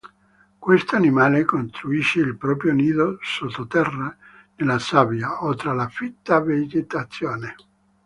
Questo 0.57 0.95
animale 0.95 1.45
costruisce 1.45 2.21
il 2.21 2.35
proprio 2.35 2.73
nido 2.73 3.19
sottoterra 3.21 4.17
nella 4.55 4.79
sabbia 4.79 5.43
o 5.43 5.53
tra 5.53 5.73
la 5.73 5.89
fitta 5.89 6.39
vegetazione. 6.39 7.55